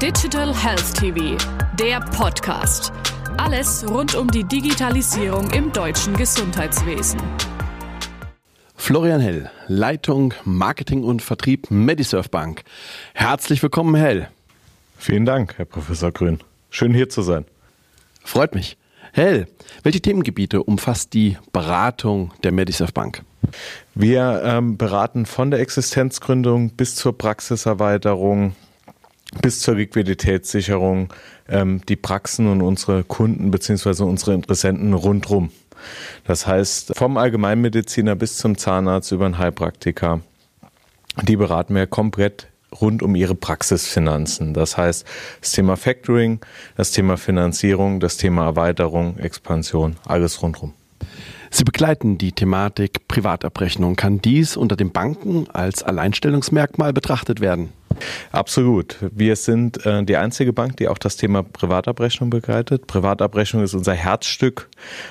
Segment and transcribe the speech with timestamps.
[0.00, 1.36] Digital Health TV,
[1.78, 2.90] der Podcast.
[3.36, 7.20] Alles rund um die Digitalisierung im deutschen Gesundheitswesen.
[8.76, 12.62] Florian Hell, Leitung Marketing und Vertrieb Medisurf Bank.
[13.12, 14.30] Herzlich willkommen, Hell.
[14.96, 16.38] Vielen Dank, Herr Professor Grün.
[16.70, 17.44] Schön hier zu sein.
[18.24, 18.78] Freut mich.
[19.12, 19.48] Hell,
[19.82, 23.22] welche Themengebiete umfasst die Beratung der Medisurf Bank?
[23.94, 28.54] Wir ähm, beraten von der Existenzgründung bis zur Praxiserweiterung,
[29.42, 31.12] bis zur Liquiditätssicherung
[31.48, 34.02] ähm, die Praxen und unsere Kunden bzw.
[34.02, 35.50] unsere Interessenten rundrum.
[36.24, 40.20] Das heißt, vom Allgemeinmediziner bis zum Zahnarzt über einen Heilpraktiker.
[41.22, 42.48] Die beraten wir komplett
[42.80, 44.54] rund um ihre Praxisfinanzen.
[44.54, 45.04] Das heißt,
[45.40, 46.40] das Thema Factoring,
[46.76, 50.74] das Thema Finanzierung, das Thema Erweiterung, Expansion, alles rundrum.
[51.50, 53.96] Sie begleiten die Thematik Privatabrechnung.
[53.96, 57.72] Kann dies unter den Banken als Alleinstellungsmerkmal betrachtet werden?
[58.32, 58.96] Absolut.
[59.12, 62.86] Wir sind äh, die einzige Bank, die auch das Thema Privatabrechnung begleitet.
[62.86, 64.68] Privatabrechnung ist unser Herzstück.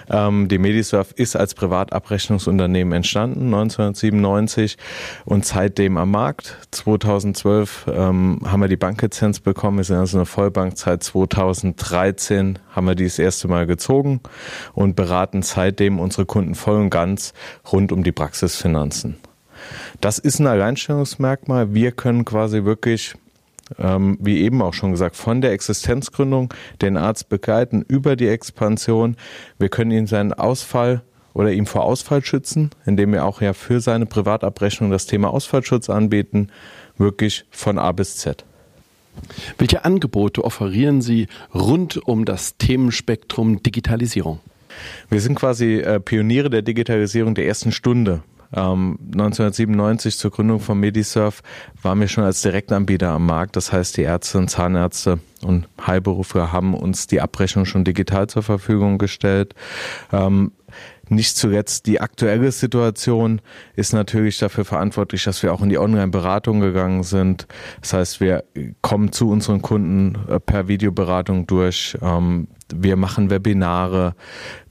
[0.10, 4.78] Ähm, die Medisurf ist als Privatabrechnungsunternehmen entstanden 1997
[5.26, 6.58] und seitdem am Markt.
[6.72, 9.78] 2012 ähm, haben wir die Banklizenz bekommen.
[9.78, 10.78] Wir sind also eine Vollbank.
[10.78, 14.22] Seit 2013 haben wir die das erste Mal gezogen
[14.74, 17.34] und beraten seitdem unsere Kunden voll und ganz
[17.72, 19.18] rund um die Praxisfinanzen.
[20.02, 21.74] Das ist ein Alleinstellungsmerkmal.
[21.74, 23.16] Wir können quasi wirklich
[23.78, 29.16] ähm, wie eben auch schon gesagt, von der Existenzgründung den Arzt begleiten über die Expansion.
[29.60, 33.80] Wir können ihn seinen Ausfall oder ihm vor Ausfall schützen, indem wir auch ja für
[33.80, 36.48] seine Privatabrechnung das Thema Ausfallschutz anbieten,
[36.98, 38.44] wirklich von A bis Z.
[39.58, 44.40] Welche Angebote offerieren Sie rund um das Themenspektrum Digitalisierung?
[45.10, 48.24] Wir sind quasi äh, Pioniere der Digitalisierung der ersten Stunde.
[48.52, 51.42] 1997 ähm, zur Gründung von Medisurf
[51.82, 53.56] waren wir schon als Direktanbieter am Markt.
[53.56, 58.42] Das heißt, die Ärzte und Zahnärzte und Heilberufe haben uns die Abrechnung schon digital zur
[58.42, 59.54] Verfügung gestellt.
[60.12, 60.52] Ähm,
[61.10, 63.42] nicht zuletzt die aktuelle Situation
[63.76, 67.48] ist natürlich dafür verantwortlich, dass wir auch in die Online-Beratung gegangen sind.
[67.82, 68.44] Das heißt, wir
[68.82, 71.98] kommen zu unseren Kunden äh, per Videoberatung durch.
[72.02, 74.16] Ähm, wir machen Webinare.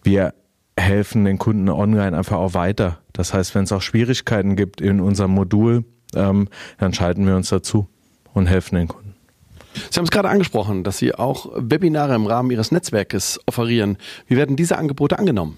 [0.02, 0.32] Wir
[0.88, 2.98] helfen den Kunden online einfach auch weiter.
[3.12, 5.84] Das heißt, wenn es auch Schwierigkeiten gibt in unserem Modul,
[6.14, 7.88] ähm, dann schalten wir uns dazu
[8.32, 9.14] und helfen den Kunden.
[9.90, 13.98] Sie haben es gerade angesprochen, dass Sie auch Webinare im Rahmen Ihres Netzwerkes offerieren.
[14.26, 15.56] Wie werden diese Angebote angenommen?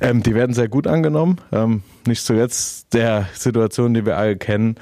[0.00, 1.38] Ähm, die werden sehr gut angenommen.
[1.52, 4.76] Ähm, nicht zuletzt der Situation, die wir alle kennen.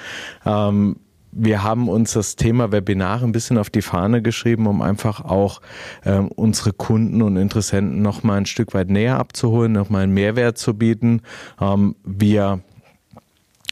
[0.44, 0.96] Ähm,
[1.38, 5.60] wir haben uns das Thema Webinare ein bisschen auf die Fahne geschrieben, um einfach auch
[6.04, 10.14] ähm, unsere Kunden und Interessenten noch mal ein Stück weit näher abzuholen, noch mal einen
[10.14, 11.20] Mehrwert zu bieten.
[11.60, 12.60] Ähm, wir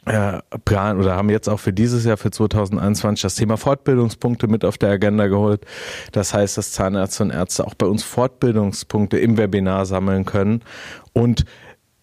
[0.05, 4.65] äh, planen oder haben jetzt auch für dieses Jahr, für 2021, das Thema Fortbildungspunkte mit
[4.65, 5.65] auf der Agenda geholt.
[6.13, 10.61] Das heißt, dass Zahnärzte und Ärzte auch bei uns Fortbildungspunkte im Webinar sammeln können
[11.15, 11.47] und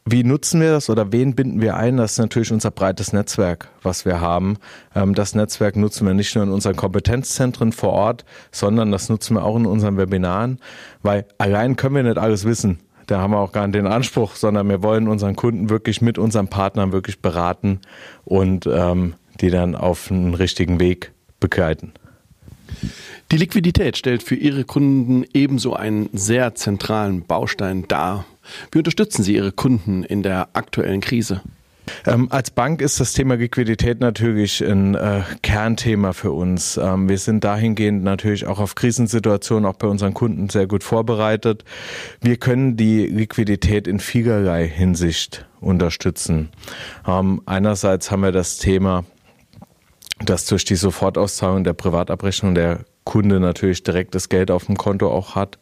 [0.05, 1.97] wie nutzen wir das oder wen binden wir ein?
[1.97, 4.57] Das ist natürlich unser breites Netzwerk, was wir haben.
[4.95, 9.35] Ähm, das Netzwerk nutzen wir nicht nur in unseren Kompetenzzentren vor Ort, sondern das nutzen
[9.35, 10.59] wir auch in unseren Webinaren,
[11.03, 12.79] weil allein können wir nicht alles wissen.
[13.07, 16.17] Da haben wir auch gar nicht den Anspruch, sondern wir wollen unseren Kunden wirklich mit
[16.17, 17.79] unseren Partnern wirklich beraten
[18.25, 21.93] und ähm, die dann auf einen richtigen Weg begleiten.
[23.31, 28.25] Die Liquidität stellt für Ihre Kunden ebenso einen sehr zentralen Baustein dar.
[28.71, 31.41] Wie unterstützen Sie Ihre Kunden in der aktuellen Krise?
[32.05, 36.77] Ähm, als Bank ist das Thema Liquidität natürlich ein äh, Kernthema für uns.
[36.77, 41.65] Ähm, wir sind dahingehend natürlich auch auf Krisensituationen auch bei unseren Kunden sehr gut vorbereitet.
[42.21, 46.49] Wir können die Liquidität in vielerlei Hinsicht unterstützen.
[47.07, 49.03] Ähm, einerseits haben wir das Thema
[50.25, 55.11] dass durch die Sofortauszahlung der Privatabrechnung der Kunde natürlich direkt das Geld auf dem Konto
[55.11, 55.57] auch hat.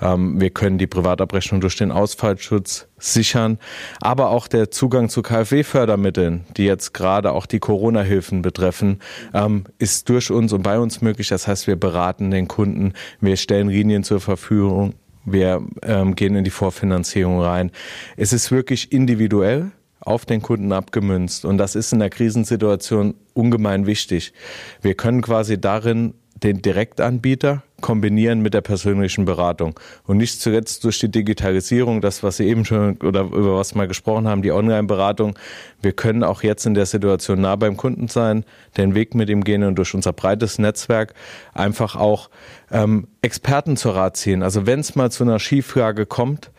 [0.00, 3.58] Ähm, wir können die Privatabrechnung durch den Ausfallschutz sichern,
[4.00, 9.00] aber auch der Zugang zu KfW-Fördermitteln, die jetzt gerade auch die Corona-Hilfen betreffen,
[9.34, 11.28] ähm, ist durch uns und bei uns möglich.
[11.28, 14.94] Das heißt, wir beraten den Kunden, wir stellen Linien zur Verfügung,
[15.24, 17.70] wir ähm, gehen in die Vorfinanzierung rein.
[18.16, 23.86] Es ist wirklich individuell auf den Kunden abgemünzt und das ist in der Krisensituation ungemein
[23.86, 24.32] wichtig.
[24.80, 29.78] Wir können quasi darin den Direktanbieter kombinieren mit der persönlichen Beratung.
[30.04, 33.86] Und nicht zuletzt durch die Digitalisierung, das, was Sie eben schon oder über was mal
[33.86, 35.38] gesprochen haben, die Online-Beratung.
[35.80, 38.44] Wir können auch jetzt in der Situation nah beim Kunden sein,
[38.76, 41.14] den Weg mit ihm gehen und durch unser breites Netzwerk
[41.54, 42.30] einfach auch
[42.70, 44.42] ähm, Experten zur Rat ziehen.
[44.42, 46.50] Also wenn es mal zu einer Schieflage kommt,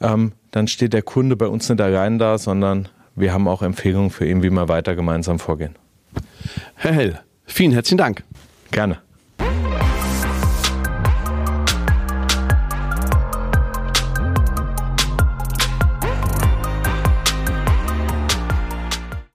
[0.00, 4.10] ähm, dann steht der Kunde bei uns nicht allein da, sondern wir haben auch Empfehlungen
[4.10, 5.76] für ihn, wie wir weiter gemeinsam vorgehen.
[6.74, 8.22] Herr Hell, vielen herzlichen Dank.
[8.70, 8.98] Gerne.